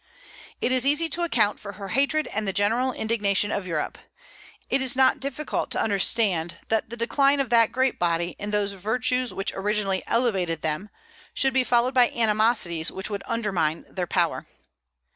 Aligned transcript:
It 0.61 0.71
is 0.71 0.83
easy 0.87 1.09
to 1.09 1.21
account 1.21 1.59
for 1.59 1.73
her 1.73 1.89
hatred 1.89 2.25
and 2.33 2.47
the 2.47 2.53
general 2.53 2.91
indignation 2.91 3.51
of 3.51 3.67
Europe. 3.67 3.99
It 4.67 4.81
is 4.81 4.95
not 4.95 5.19
difficult 5.19 5.69
to 5.69 5.79
understand 5.79 6.57
that 6.69 6.89
the 6.89 6.97
decline 6.97 7.39
of 7.39 7.51
that 7.51 7.71
great 7.71 7.99
body 7.99 8.35
in 8.39 8.49
those 8.49 8.73
virtues 8.73 9.31
which 9.31 9.53
originally 9.53 10.01
elevated 10.07 10.63
them, 10.63 10.89
should 11.35 11.53
be 11.53 11.63
followed 11.63 11.93
by 11.93 12.09
animosities 12.09 12.91
which 12.91 13.11
would 13.11 13.21
undermine 13.27 13.85
their 13.89 14.07
power. 14.07 14.47